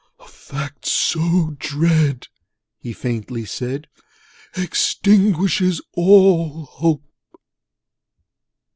'A 0.19 0.27
fact 0.27 0.83
so 0.87 1.55
dread,' 1.59 2.25
he 2.79 2.91
faintly 2.91 3.45
said, 3.45 3.85
'Extinguishes 4.57 5.79
all 5.93 6.65
hope!' 6.65 7.03